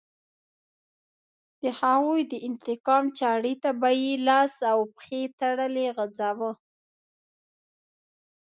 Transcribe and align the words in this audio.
د 1.61 1.63
هغوی 1.79 2.21
د 2.31 2.33
انتقام 2.47 3.05
چاړې 3.19 3.53
ته 3.63 3.69
به 3.79 3.89
یې 4.01 4.13
لاس 4.27 4.53
او 4.71 4.79
پښې 4.95 5.21
تړلې 5.39 5.87
غځاوه. 5.97 6.51